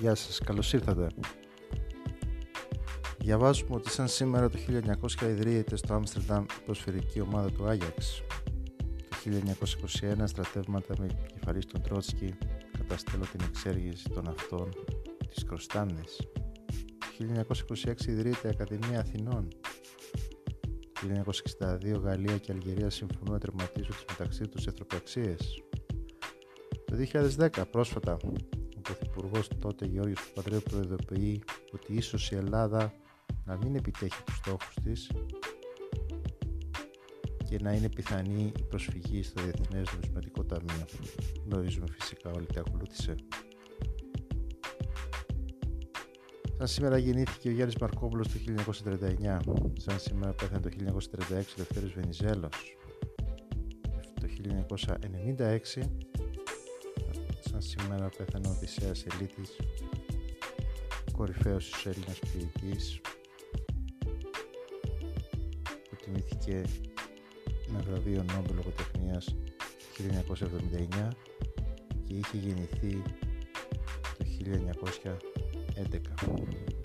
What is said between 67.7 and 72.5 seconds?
βραβείο Νόμπελ Λογοτεχνίας το 1979 και είχε